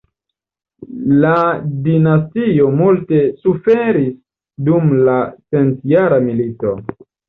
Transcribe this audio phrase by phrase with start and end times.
[1.25, 1.33] La
[1.89, 4.11] dinastio multe suferis
[4.73, 6.79] dum la centjara milito.